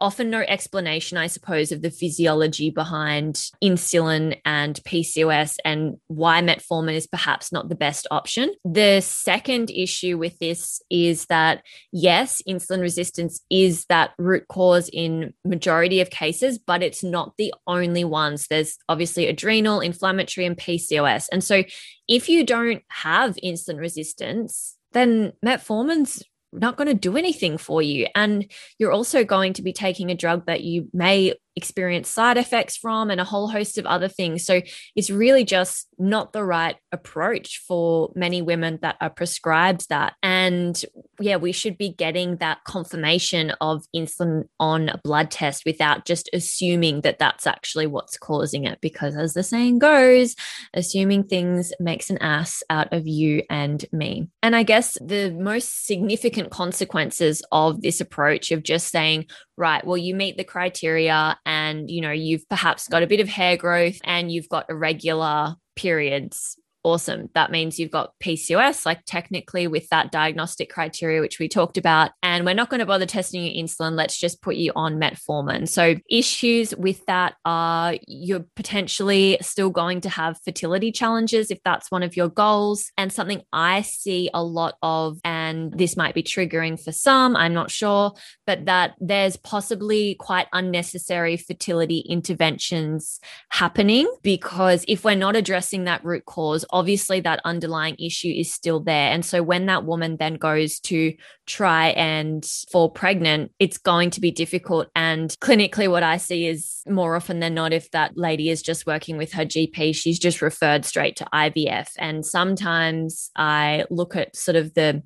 often 0.01 0.31
no 0.31 0.41
explanation, 0.41 1.19
I 1.19 1.27
suppose, 1.27 1.73
of 1.73 1.83
the 1.83 1.91
physiology 1.91 2.71
behind 2.71 3.37
insulin 3.63 4.39
and 4.45 4.79
PCOS 4.85 5.57
and 5.65 5.97
why 6.09 6.41
metformin 6.43 6.95
is 6.95 7.07
perhaps 7.07 7.53
not 7.53 7.69
the 7.69 7.75
best 7.75 8.07
option. 8.11 8.53
The 8.65 9.01
second 9.01 9.71
issue 9.71 10.19
with 10.19 10.39
this 10.39 10.83
is 10.91 11.27
that 11.27 11.63
yes, 11.93 12.43
insulin 12.49 12.81
resistance 12.81 13.41
is 13.51 13.87
that 13.87 14.13
root 14.19 14.47
cause 14.49 14.91
in 14.93 15.33
majority 15.45 16.01
of 16.01 16.11
cases, 16.11 16.59
but 16.59 16.83
it's 16.83 17.03
not 17.03 17.35
the 17.39 17.55
only 17.67 18.05
ones. 18.05 18.47
There's 18.49 18.77
obviously 18.89 19.27
adrenal, 19.27 19.81
inflammatory, 19.81 20.47
and 20.47 20.57
PCOS. 20.57 21.29
And 21.33 21.43
so 21.43 21.65
if 22.09 22.29
you 22.29 22.45
don't 22.45 22.83
have 22.89 23.37
insulin 23.43 23.79
resistance, 23.79 24.77
then 24.93 25.33
metformin's 25.45 26.23
not 26.53 26.77
going 26.77 26.89
to 26.89 26.95
do 26.95 27.17
anything 27.17 27.59
for 27.59 27.83
you. 27.83 28.07
And 28.15 28.51
you're 28.79 28.93
also 28.93 29.25
going 29.25 29.55
to 29.55 29.63
be 29.63 29.73
taking 29.73 30.11
a 30.11 30.15
drug 30.15 30.47
that 30.47 30.63
you 30.63 30.89
may 30.93 31.35
experience 31.57 32.09
side 32.09 32.37
effects 32.37 32.77
from 32.77 33.11
and 33.11 33.21
a 33.21 33.25
whole 33.25 33.49
host 33.49 33.79
of 33.79 33.87
other 33.87 34.09
things. 34.09 34.45
So 34.45 34.61
it's 34.95 35.11
really 35.11 35.45
just 35.45 35.89
not 35.99 36.33
the 36.33 36.45
right 36.45 36.77
approach 36.93 37.63
for 37.67 38.13
many 38.15 38.43
women 38.43 38.79
that 38.83 38.97
are 39.01 39.11
prescribed 39.11 39.89
that. 39.89 40.15
And 40.23 40.81
yeah, 41.19 41.37
we 41.37 41.53
should 41.53 41.79
be 41.79 41.89
getting 41.89 42.37
that 42.37 42.59
confirmation 42.65 43.53
of 43.61 43.85
insulin 43.95 44.49
on 44.61 44.91
a 44.91 44.99
blood 45.03 45.31
test 45.31 45.65
without 45.65 46.05
just 46.05 46.29
assuming 46.33 47.01
that 47.01 47.19
that's 47.19 47.47
actually 47.47 47.87
what's 47.87 48.19
causing 48.19 48.65
it. 48.65 48.81
Because 48.83 49.17
as 49.17 49.33
the 49.33 49.43
saying 49.43 49.79
goes, 49.79 50.37
assuming 50.75 51.25
things 51.25 51.73
makes 51.81 52.11
an 52.11 52.19
ass 52.19 52.63
out 52.69 52.93
of 52.93 53.07
you 53.07 53.43
and 53.49 53.85
me. 53.93 54.29
And 54.43 54.55
I 54.55 54.63
guess 54.63 54.99
the 55.01 55.31
most 55.31 55.87
significant 55.87 56.51
consequences 56.51 57.43
of 57.51 57.81
this 57.81 58.01
approach 58.01 58.51
of 58.53 58.63
just 58.63 58.89
saying, 58.89 59.27
right, 59.57 59.87
well, 59.87 59.97
you 59.97 60.15
meet 60.15 60.37
the 60.37 60.45
criteria 60.45 61.39
and, 61.47 61.91
you 61.91 62.03
know, 62.03 62.11
you've 62.11 62.47
perhaps 62.51 62.89
got 62.89 63.03
a 63.03 63.07
bit 63.07 63.21
of 63.21 63.29
hair 63.29 63.57
growth 63.57 63.99
and 64.05 64.31
you've 64.31 64.49
got 64.51 64.69
irregular 64.69 65.57
periods 65.77 66.59
awesome. 66.87 67.29
That 67.35 67.51
means 67.51 67.81
you've 67.81 67.91
got 67.91 68.13
PCOS, 68.23 68.87
like 68.87 69.05
technically 69.07 69.67
with 69.67 69.89
that 69.89 70.13
diagnostic 70.13 70.71
criteria, 70.71 71.21
which 71.21 71.41
we 71.41 71.49
talked 71.49 71.77
about. 71.77 72.13
And 72.23 72.47
we're 72.47 72.55
not 72.55 72.71
going 72.71 72.79
to 72.79 72.87
bother 72.87 73.07
testing 73.07 73.45
your 73.45 73.65
insulin. 73.65 73.97
Let's 73.97 74.17
just 74.17 74.41
put 74.41 74.55
you 74.55 74.71
on 74.77 75.01
metformin. 75.01 75.69
So, 75.69 75.97
issues 76.09 76.77
with 76.77 77.05
that 77.07 77.35
are 77.45 77.97
you're 78.07 78.45
potentially 78.55 79.37
still 79.41 79.71
going 79.71 80.01
to 80.03 80.09
have 80.09 80.39
fertility 80.45 80.93
challenges 80.93 81.51
if 81.51 81.59
that's 81.65 81.91
one 81.91 82.05
of 82.05 82.17
your 82.17 82.29
goals. 82.29 82.93
And 82.97 83.13
something 83.13 83.43
I 83.53 83.83
see 83.83 84.31
a 84.33 84.45
lot 84.45 84.77
of, 84.81 85.19
and 85.25 85.77
this 85.77 85.97
might 85.97 86.15
be 86.15 86.23
triggering 86.23 86.81
for 86.81 86.93
some, 86.93 87.35
I'm 87.35 87.53
not 87.53 87.73
sure, 87.73 88.13
but 88.47 88.67
that 88.67 88.95
there's 89.01 89.37
possibly 89.37 90.15
quite 90.15 90.47
unnecessary 90.53 91.37
fertility 91.37 91.99
interventions 91.99 93.19
happening 93.51 94.09
because 94.23 94.85
if 94.87 95.05
we're 95.05 95.17
not 95.17 95.35
addressing 95.35 95.85
that 95.85 96.05
root 96.05 96.25
cause, 96.27 96.65
obviously 96.77 97.21
that 97.21 97.41
underlying 97.47 97.97
issue 97.99 98.29
is 98.29 98.53
still 98.53 98.81
there. 98.81 99.11
And 99.11 99.25
so 99.25 99.43
when 99.43 99.65
that 99.65 99.87
woman 99.87 100.19
then 100.19 100.35
goes 100.35 100.79
to 100.81 101.15
try 101.47 101.89
and 101.89 102.45
fall 102.71 102.91
pregnant, 102.91 103.51
it's 103.59 103.79
going 103.79 104.11
to 104.11 104.21
be 104.21 104.31
difficult. 104.31 104.89
And 104.95 105.31
clinically, 105.41 105.91
what 105.91 106.03
I 106.03 106.19
see 106.19 106.47
is 106.47 106.83
more 106.87 107.17
often 107.17 107.41
than 107.41 107.55
not, 107.55 107.73
if 107.73 107.91
that 107.93 108.19
lady 108.19 108.51
is 108.51 108.61
just 108.61 108.87
working 108.87 109.17
with 109.17 109.33
her 109.33 109.47
GP, 109.47 109.97
she's 109.97 110.19
just 110.19 110.43
referred 110.43 110.85
straight 110.85 111.17
to 111.17 111.25
IVF. 111.33 111.89
And 111.97 112.27
sometimes 112.27 113.31
I 113.35 113.87
look 113.89 114.15
at 114.15 114.37
sort 114.37 114.57
of 114.57 114.75
the 114.75 115.03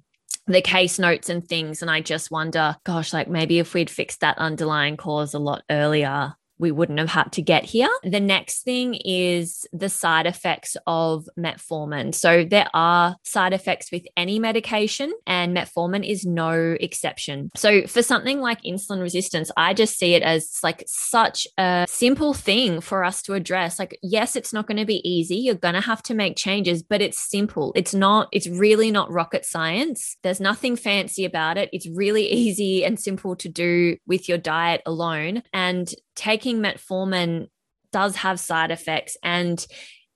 the 0.47 0.63
case 0.63 0.99
notes 0.99 1.29
and 1.29 1.47
things. 1.47 1.83
And 1.83 1.91
I 1.91 2.01
just 2.01 2.33
wonder, 2.33 2.75
gosh, 2.83 3.13
like 3.13 3.29
maybe 3.29 3.61
if 3.61 3.75
we'd 3.75 3.91
fixed 3.91 4.21
that 4.21 4.39
underlying 4.39 4.97
cause 4.97 5.35
a 5.35 5.39
lot 5.39 5.63
earlier, 5.71 6.35
we 6.61 6.71
wouldn't 6.71 6.99
have 6.99 7.09
had 7.09 7.33
to 7.33 7.43
get 7.43 7.65
here. 7.65 7.89
The 8.05 8.21
next 8.21 8.63
thing 8.63 8.95
is 8.95 9.67
the 9.73 9.89
side 9.89 10.27
effects 10.27 10.77
of 10.87 11.29
metformin. 11.39 12.15
So 12.15 12.45
there 12.45 12.69
are 12.75 13.17
side 13.25 13.53
effects 13.53 13.91
with 13.91 14.05
any 14.17 14.39
medication, 14.39 15.13
and 15.27 15.57
metformin 15.57 16.09
is 16.09 16.25
no 16.25 16.77
exception. 16.79 17.51
So 17.57 17.87
for 17.87 18.03
something 18.03 18.41
like 18.41 18.63
insulin 18.63 19.01
resistance, 19.01 19.51
I 19.57 19.75
just 19.75 19.99
see 19.99 20.15
it 20.15 20.23
as 20.23 20.59
like 20.63 20.85
such 20.87 21.47
a 21.57 21.87
simple 21.89 22.35
thing 22.35 22.81
for 22.81 23.05
us 23.05 23.23
to 23.23 23.35
address. 23.35 23.79
Like, 23.79 23.99
yes, 24.03 24.37
it's 24.37 24.53
not 24.53 24.67
going 24.67 24.79
to 24.79 24.85
be 24.85 25.07
easy. 25.09 25.37
You're 25.37 25.55
going 25.55 25.75
to 25.75 25.81
have 25.81 26.03
to 26.05 26.15
make 26.15 26.37
changes, 26.37 26.83
but 26.83 27.01
it's 27.01 27.19
simple. 27.31 27.73
It's 27.75 27.95
not, 27.95 28.29
it's 28.33 28.49
really 28.49 28.91
not 28.91 29.11
rocket 29.11 29.47
science. 29.47 30.17
There's 30.23 30.41
nothing 30.41 30.77
fancy 30.77 31.25
about 31.25 31.57
it. 31.57 31.71
It's 31.73 31.89
really 31.89 32.27
easy 32.31 32.85
and 32.85 33.01
simple 33.01 33.35
to 33.37 33.49
do 33.49 33.97
with 34.07 34.29
your 34.29 34.39
diet 34.39 34.83
alone. 34.85 35.43
And 35.55 35.93
taking 36.21 36.50
metformin 36.59 37.49
does 37.93 38.17
have 38.17 38.39
side 38.39 38.71
effects 38.71 39.17
and 39.23 39.67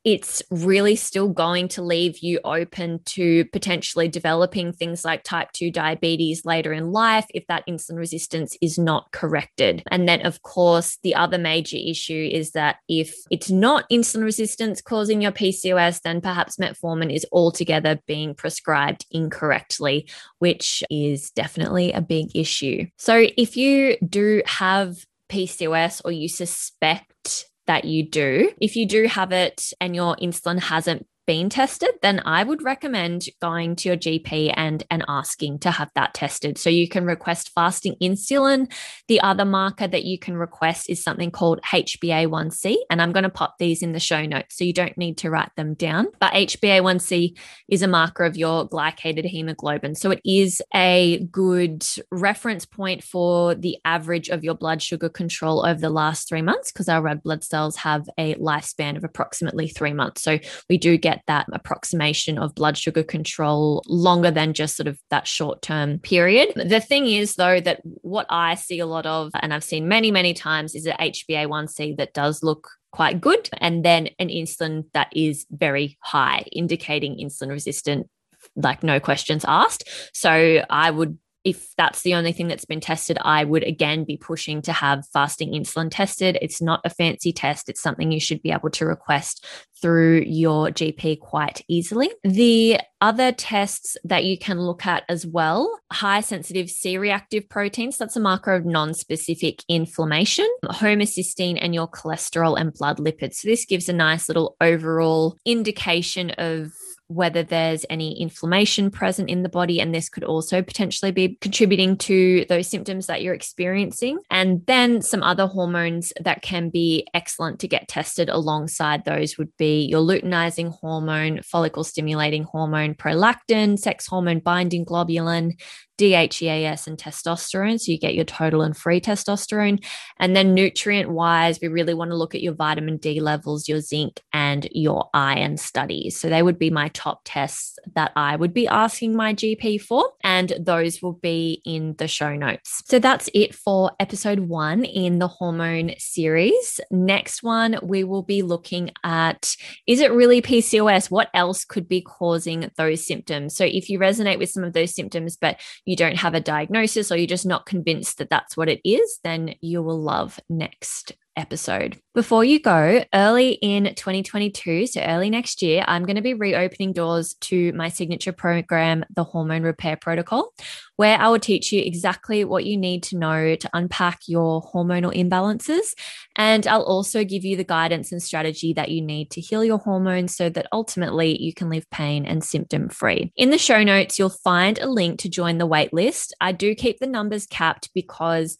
it's 0.04 0.42
really 0.50 0.96
still 0.96 1.28
going 1.30 1.66
to 1.66 1.82
leave 1.82 2.18
you 2.18 2.38
open 2.44 3.00
to 3.04 3.46
potentially 3.46 4.06
developing 4.06 4.70
things 4.70 5.02
like 5.02 5.22
type 5.22 5.50
2 5.52 5.70
diabetes 5.70 6.44
later 6.44 6.74
in 6.74 6.92
life 6.92 7.24
if 7.32 7.46
that 7.46 7.66
insulin 7.66 7.96
resistance 7.96 8.56
is 8.60 8.78
not 8.78 9.10
corrected. 9.12 9.82
And 9.90 10.06
then, 10.06 10.24
of 10.26 10.42
course, 10.42 10.98
the 11.02 11.14
other 11.14 11.38
major 11.38 11.78
issue 11.78 12.28
is 12.30 12.50
that 12.50 12.76
if 12.86 13.14
it's 13.30 13.50
not 13.50 13.88
insulin 13.90 14.24
resistance 14.24 14.82
causing 14.82 15.22
your 15.22 15.32
PCOS, 15.32 16.02
then 16.02 16.20
perhaps 16.20 16.58
metformin 16.58 17.12
is 17.12 17.24
altogether 17.32 17.98
being 18.06 18.34
prescribed 18.34 19.06
incorrectly, 19.10 20.06
which 20.38 20.84
is 20.90 21.30
definitely 21.30 21.92
a 21.92 22.02
big 22.02 22.36
issue. 22.36 22.86
So, 22.98 23.26
if 23.38 23.56
you 23.56 23.96
do 24.06 24.42
have 24.44 24.98
PCOS 25.34 26.00
or 26.04 26.12
you 26.12 26.28
suspect 26.28 27.46
that 27.66 27.84
you 27.84 28.08
do, 28.08 28.52
if 28.60 28.76
you 28.76 28.86
do 28.86 29.06
have 29.06 29.32
it 29.32 29.72
and 29.80 29.96
your 29.96 30.14
insulin 30.16 30.60
hasn't 30.60 31.06
been 31.26 31.48
tested, 31.48 31.90
then 32.02 32.20
I 32.24 32.44
would 32.44 32.62
recommend 32.62 33.26
going 33.40 33.76
to 33.76 33.88
your 33.88 33.96
GP 33.96 34.52
and 34.56 34.84
and 34.90 35.04
asking 35.08 35.60
to 35.60 35.70
have 35.70 35.90
that 35.94 36.14
tested. 36.14 36.58
So 36.58 36.70
you 36.70 36.88
can 36.88 37.04
request 37.04 37.50
fasting 37.54 37.96
insulin. 38.02 38.70
The 39.08 39.20
other 39.20 39.44
marker 39.44 39.86
that 39.86 40.04
you 40.04 40.18
can 40.18 40.36
request 40.36 40.90
is 40.90 41.02
something 41.02 41.30
called 41.30 41.60
HbA1c, 41.62 42.76
and 42.90 43.00
I'm 43.00 43.12
going 43.12 43.24
to 43.24 43.30
pop 43.30 43.56
these 43.58 43.82
in 43.82 43.92
the 43.92 44.00
show 44.00 44.24
notes 44.24 44.56
so 44.56 44.64
you 44.64 44.72
don't 44.72 44.96
need 44.98 45.18
to 45.18 45.30
write 45.30 45.50
them 45.56 45.74
down. 45.74 46.06
But 46.20 46.32
HbA1c 46.32 47.38
is 47.68 47.82
a 47.82 47.88
marker 47.88 48.24
of 48.24 48.36
your 48.36 48.68
glycated 48.68 49.24
hemoglobin. 49.24 49.94
So 49.94 50.10
it 50.10 50.20
is 50.24 50.62
a 50.74 51.24
good 51.30 51.84
reference 52.10 52.64
point 52.66 53.02
for 53.02 53.54
the 53.54 53.78
average 53.84 54.28
of 54.28 54.44
your 54.44 54.54
blood 54.54 54.82
sugar 54.82 55.08
control 55.08 55.66
over 55.66 55.80
the 55.80 55.90
last 55.90 56.28
3 56.28 56.42
months 56.42 56.72
because 56.72 56.88
our 56.88 57.02
red 57.02 57.22
blood 57.22 57.44
cells 57.44 57.76
have 57.76 58.08
a 58.18 58.34
lifespan 58.34 58.96
of 58.96 59.04
approximately 59.04 59.68
3 59.68 59.92
months. 59.92 60.22
So 60.22 60.38
we 60.68 60.78
do 60.78 60.96
get 60.96 61.13
get 61.14 61.22
that 61.26 61.46
approximation 61.52 62.38
of 62.38 62.54
blood 62.54 62.76
sugar 62.76 63.02
control 63.02 63.82
longer 63.86 64.30
than 64.30 64.52
just 64.52 64.76
sort 64.76 64.86
of 64.86 64.98
that 65.10 65.26
short 65.26 65.62
term 65.62 65.98
period. 65.98 66.52
The 66.56 66.80
thing 66.80 67.06
is, 67.06 67.36
though, 67.36 67.60
that 67.60 67.80
what 67.82 68.26
I 68.28 68.54
see 68.54 68.80
a 68.80 68.86
lot 68.86 69.06
of, 69.06 69.30
and 69.40 69.52
I've 69.52 69.64
seen 69.64 69.88
many, 69.88 70.10
many 70.10 70.34
times, 70.34 70.74
is 70.74 70.86
an 70.86 70.96
HbA1c 71.00 71.96
that 71.98 72.14
does 72.14 72.42
look 72.42 72.68
quite 72.92 73.20
good, 73.20 73.48
and 73.58 73.84
then 73.84 74.08
an 74.18 74.28
insulin 74.28 74.84
that 74.92 75.08
is 75.12 75.46
very 75.50 75.98
high, 76.00 76.44
indicating 76.52 77.18
insulin 77.18 77.50
resistant 77.50 78.08
like 78.56 78.82
no 78.82 79.00
questions 79.00 79.44
asked. 79.48 79.88
So 80.12 80.62
I 80.68 80.90
would 80.90 81.18
if 81.44 81.74
that's 81.76 82.02
the 82.02 82.14
only 82.14 82.32
thing 82.32 82.48
that's 82.48 82.64
been 82.64 82.80
tested, 82.80 83.18
I 83.20 83.44
would 83.44 83.62
again 83.62 84.04
be 84.04 84.16
pushing 84.16 84.62
to 84.62 84.72
have 84.72 85.06
fasting 85.12 85.52
insulin 85.52 85.88
tested. 85.90 86.38
It's 86.40 86.62
not 86.62 86.80
a 86.84 86.90
fancy 86.90 87.32
test, 87.32 87.68
it's 87.68 87.82
something 87.82 88.10
you 88.10 88.20
should 88.20 88.42
be 88.42 88.50
able 88.50 88.70
to 88.70 88.86
request 88.86 89.44
through 89.80 90.24
your 90.26 90.68
GP 90.68 91.20
quite 91.20 91.62
easily. 91.68 92.10
The 92.22 92.80
other 93.02 93.32
tests 93.32 93.98
that 94.04 94.24
you 94.24 94.38
can 94.38 94.58
look 94.58 94.86
at 94.86 95.04
as 95.10 95.26
well 95.26 95.78
high 95.92 96.22
sensitive 96.22 96.70
C 96.70 96.96
reactive 96.96 97.48
proteins, 97.48 97.98
that's 97.98 98.16
a 98.16 98.20
marker 98.20 98.54
of 98.54 98.64
non 98.64 98.94
specific 98.94 99.62
inflammation, 99.68 100.48
homocysteine, 100.64 101.58
and 101.60 101.74
your 101.74 101.88
cholesterol 101.88 102.58
and 102.58 102.72
blood 102.72 102.98
lipids. 102.98 103.34
So, 103.34 103.48
this 103.48 103.66
gives 103.66 103.88
a 103.88 103.92
nice 103.92 104.28
little 104.28 104.56
overall 104.60 105.36
indication 105.44 106.30
of 106.38 106.72
whether 107.08 107.42
there's 107.42 107.84
any 107.90 108.20
inflammation 108.20 108.90
present 108.90 109.28
in 109.28 109.42
the 109.42 109.48
body. 109.48 109.80
And 109.80 109.94
this 109.94 110.08
could 110.08 110.24
also 110.24 110.62
potentially 110.62 111.10
be 111.10 111.36
contributing 111.40 111.96
to 111.98 112.46
those 112.48 112.68
symptoms 112.68 113.06
that 113.06 113.22
you're 113.22 113.34
experiencing. 113.34 114.18
And 114.30 114.64
then 114.66 115.02
some 115.02 115.22
other 115.22 115.46
hormones 115.46 116.12
that 116.20 116.42
can 116.42 116.70
be 116.70 117.06
excellent 117.12 117.60
to 117.60 117.68
get 117.68 117.88
tested 117.88 118.28
alongside 118.28 119.04
those 119.04 119.36
would 119.38 119.54
be 119.58 119.84
your 119.84 120.00
luteinizing 120.00 120.72
hormone, 120.72 121.42
follicle 121.42 121.84
stimulating 121.84 122.44
hormone, 122.44 122.94
prolactin, 122.94 123.78
sex 123.78 124.06
hormone 124.06 124.40
binding 124.40 124.84
globulin, 124.84 125.52
DHEAS 125.96 126.86
and 126.86 126.98
testosterone. 126.98 127.80
So 127.80 127.92
you 127.92 127.98
get 127.98 128.14
your 128.14 128.24
total 128.24 128.62
and 128.62 128.76
free 128.76 129.00
testosterone. 129.00 129.84
And 130.18 130.34
then 130.34 130.54
nutrient 130.54 131.10
wise, 131.10 131.58
we 131.60 131.68
really 131.68 131.94
want 131.94 132.10
to 132.10 132.16
look 132.16 132.34
at 132.34 132.42
your 132.42 132.54
vitamin 132.54 132.96
D 132.96 133.20
levels, 133.20 133.68
your 133.68 133.80
zinc, 133.80 134.20
and 134.32 134.68
your 134.72 135.08
iron 135.14 135.56
studies. 135.56 136.18
So 136.18 136.28
they 136.28 136.42
would 136.42 136.58
be 136.58 136.70
my 136.70 136.88
top 136.88 137.20
tests 137.24 137.78
that 137.94 138.12
I 138.16 138.36
would 138.36 138.52
be 138.52 138.66
asking 138.66 139.16
my 139.16 139.34
GP 139.34 139.80
for. 139.80 140.10
And 140.22 140.52
those 140.58 141.00
will 141.02 141.14
be 141.14 141.62
in 141.64 141.94
the 141.98 142.08
show 142.08 142.34
notes. 142.34 142.82
So 142.86 142.98
that's 142.98 143.30
it 143.34 143.54
for 143.54 143.92
episode 144.00 144.40
one 144.40 144.84
in 144.84 145.18
the 145.18 145.28
hormone 145.28 145.92
series. 145.98 146.80
Next 146.90 147.42
one, 147.42 147.78
we 147.82 148.04
will 148.04 148.22
be 148.22 148.42
looking 148.42 148.90
at 149.04 149.54
is 149.86 150.00
it 150.00 150.12
really 150.12 150.42
PCOS? 150.42 151.10
What 151.10 151.28
else 151.34 151.64
could 151.64 151.88
be 151.88 152.00
causing 152.00 152.70
those 152.76 153.06
symptoms? 153.06 153.56
So 153.56 153.64
if 153.64 153.88
you 153.88 153.98
resonate 153.98 154.38
with 154.38 154.50
some 154.50 154.64
of 154.64 154.72
those 154.72 154.94
symptoms, 154.94 155.36
but 155.36 155.60
you 155.84 155.96
don't 155.96 156.16
have 156.16 156.34
a 156.34 156.40
diagnosis 156.40 157.10
or 157.12 157.16
you're 157.16 157.26
just 157.26 157.46
not 157.46 157.66
convinced 157.66 158.18
that 158.18 158.30
that's 158.30 158.56
what 158.56 158.68
it 158.68 158.80
is, 158.84 159.20
then 159.22 159.54
you 159.60 159.82
will 159.82 160.00
love 160.00 160.40
next 160.48 161.12
episode. 161.36 161.98
Before 162.14 162.44
you 162.44 162.60
go, 162.60 163.04
early 163.12 163.52
in 163.52 163.92
2022, 163.92 164.86
so 164.86 165.00
early 165.00 165.30
next 165.30 165.62
year, 165.62 165.84
I'm 165.88 166.04
going 166.04 166.14
to 166.14 166.22
be 166.22 166.34
reopening 166.34 166.92
doors 166.92 167.34
to 167.40 167.72
my 167.72 167.88
signature 167.88 168.32
program, 168.32 169.04
the 169.14 169.24
Hormone 169.24 169.64
Repair 169.64 169.96
Protocol, 169.96 170.52
where 170.94 171.18
I 171.18 171.28
will 171.28 171.40
teach 171.40 171.72
you 171.72 171.82
exactly 171.82 172.44
what 172.44 172.64
you 172.64 172.76
need 172.76 173.02
to 173.04 173.18
know 173.18 173.56
to 173.56 173.70
unpack 173.72 174.20
your 174.28 174.62
hormonal 174.62 175.12
imbalances. 175.12 175.94
And 176.36 176.68
I'll 176.68 176.82
also 176.82 177.24
give 177.24 177.44
you 177.44 177.56
the 177.56 177.64
guidance 177.64 178.12
and 178.12 178.22
strategy 178.22 178.72
that 178.74 178.90
you 178.90 179.02
need 179.02 179.32
to 179.32 179.40
heal 179.40 179.64
your 179.64 179.78
hormones 179.78 180.36
so 180.36 180.48
that 180.50 180.68
ultimately 180.72 181.40
you 181.42 181.52
can 181.52 181.68
live 181.68 181.90
pain 181.90 182.26
and 182.26 182.44
symptom 182.44 182.88
free. 182.88 183.32
In 183.34 183.50
the 183.50 183.58
show 183.58 183.82
notes, 183.82 184.20
you'll 184.20 184.30
find 184.30 184.78
a 184.78 184.86
link 184.88 185.18
to 185.20 185.28
join 185.28 185.58
the 185.58 185.68
waitlist. 185.68 186.30
I 186.40 186.52
do 186.52 186.76
keep 186.76 187.00
the 187.00 187.08
numbers 187.08 187.46
capped 187.46 187.90
because 187.92 188.56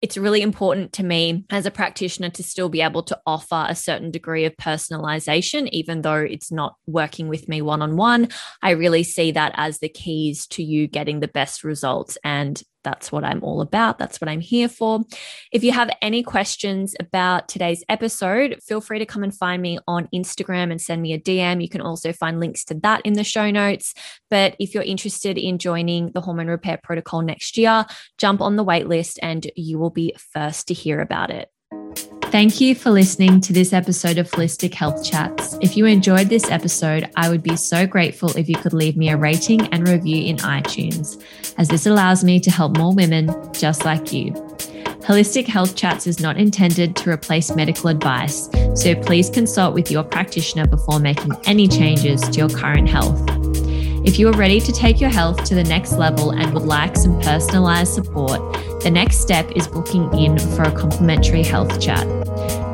it's 0.00 0.16
really 0.16 0.42
important 0.42 0.92
to 0.94 1.02
me 1.02 1.44
as 1.50 1.66
a 1.66 1.70
practitioner 1.70 2.30
to 2.30 2.42
still 2.42 2.68
be 2.68 2.80
able 2.80 3.02
to 3.02 3.18
offer 3.26 3.66
a 3.68 3.74
certain 3.74 4.10
degree 4.10 4.44
of 4.44 4.56
personalization, 4.56 5.68
even 5.72 6.02
though 6.02 6.14
it's 6.16 6.52
not 6.52 6.76
working 6.86 7.28
with 7.28 7.48
me 7.48 7.62
one 7.62 7.82
on 7.82 7.96
one. 7.96 8.28
I 8.62 8.70
really 8.70 9.02
see 9.02 9.32
that 9.32 9.52
as 9.56 9.80
the 9.80 9.88
keys 9.88 10.46
to 10.48 10.62
you 10.62 10.86
getting 10.86 11.20
the 11.20 11.28
best 11.28 11.64
results 11.64 12.16
and 12.22 12.62
that's 12.88 13.12
what 13.12 13.22
I'm 13.22 13.44
all 13.44 13.60
about. 13.60 13.98
That's 13.98 14.18
what 14.18 14.30
I'm 14.30 14.40
here 14.40 14.68
for. 14.68 15.02
If 15.52 15.62
you 15.62 15.72
have 15.72 15.90
any 16.00 16.22
questions 16.22 16.94
about 16.98 17.46
today's 17.46 17.84
episode, 17.90 18.58
feel 18.62 18.80
free 18.80 18.98
to 18.98 19.04
come 19.04 19.22
and 19.22 19.34
find 19.34 19.60
me 19.60 19.78
on 19.86 20.08
Instagram 20.14 20.70
and 20.70 20.80
send 20.80 21.02
me 21.02 21.12
a 21.12 21.20
DM. 21.20 21.60
You 21.60 21.68
can 21.68 21.82
also 21.82 22.14
find 22.14 22.40
links 22.40 22.64
to 22.64 22.74
that 22.82 23.02
in 23.04 23.12
the 23.12 23.24
show 23.24 23.50
notes. 23.50 23.92
But 24.30 24.56
if 24.58 24.72
you're 24.72 24.82
interested 24.82 25.36
in 25.36 25.58
joining 25.58 26.12
the 26.12 26.22
Hormone 26.22 26.48
Repair 26.48 26.80
Protocol 26.82 27.20
next 27.20 27.58
year, 27.58 27.84
jump 28.16 28.40
on 28.40 28.56
the 28.56 28.64
waitlist 28.64 29.18
and 29.20 29.46
you 29.54 29.78
will 29.78 29.90
be 29.90 30.14
first 30.32 30.68
to 30.68 30.74
hear 30.74 31.00
about 31.00 31.30
it. 31.30 31.50
Thank 32.30 32.60
you 32.60 32.74
for 32.74 32.90
listening 32.90 33.40
to 33.40 33.54
this 33.54 33.72
episode 33.72 34.18
of 34.18 34.30
Holistic 34.30 34.74
Health 34.74 35.02
Chats. 35.02 35.56
If 35.62 35.78
you 35.78 35.86
enjoyed 35.86 36.28
this 36.28 36.50
episode, 36.50 37.08
I 37.16 37.30
would 37.30 37.42
be 37.42 37.56
so 37.56 37.86
grateful 37.86 38.36
if 38.36 38.50
you 38.50 38.54
could 38.54 38.74
leave 38.74 38.98
me 38.98 39.08
a 39.08 39.16
rating 39.16 39.62
and 39.68 39.88
review 39.88 40.26
in 40.26 40.36
iTunes, 40.36 41.24
as 41.56 41.68
this 41.68 41.86
allows 41.86 42.22
me 42.22 42.38
to 42.40 42.50
help 42.50 42.76
more 42.76 42.94
women 42.94 43.34
just 43.54 43.86
like 43.86 44.12
you. 44.12 44.32
Holistic 45.00 45.46
Health 45.46 45.74
Chats 45.74 46.06
is 46.06 46.20
not 46.20 46.36
intended 46.36 46.94
to 46.96 47.10
replace 47.10 47.56
medical 47.56 47.88
advice, 47.88 48.50
so 48.74 48.94
please 48.94 49.30
consult 49.30 49.72
with 49.72 49.90
your 49.90 50.04
practitioner 50.04 50.66
before 50.66 51.00
making 51.00 51.32
any 51.46 51.66
changes 51.66 52.20
to 52.20 52.38
your 52.40 52.50
current 52.50 52.90
health. 52.90 53.18
If 54.04 54.18
you 54.18 54.28
are 54.28 54.36
ready 54.36 54.60
to 54.60 54.72
take 54.72 55.00
your 55.00 55.10
health 55.10 55.44
to 55.44 55.54
the 55.54 55.64
next 55.64 55.94
level 55.94 56.30
and 56.32 56.52
would 56.52 56.62
like 56.62 56.94
some 56.94 57.18
personalized 57.20 57.94
support, 57.94 58.40
the 58.82 58.90
next 58.90 59.18
step 59.18 59.50
is 59.56 59.66
booking 59.66 60.12
in 60.16 60.38
for 60.38 60.62
a 60.62 60.72
complimentary 60.72 61.42
health 61.42 61.80
chat. 61.80 62.06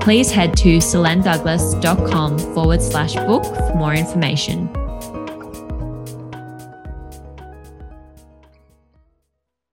Please 0.04 0.30
head 0.30 0.54
to 0.58 0.76
selenedouglas.com 0.76 2.38
forward 2.38 2.82
slash 2.82 3.14
book 3.14 3.42
for 3.42 3.74
more 3.74 3.94
information. 3.94 4.83